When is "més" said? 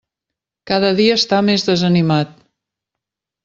1.51-1.67